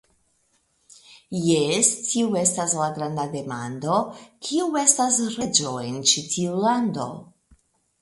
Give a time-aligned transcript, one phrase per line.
[1.47, 4.01] Jes, tiu estas la granda demando:
[4.49, 7.11] Kiu estas reĝo en ĉi tiu lando?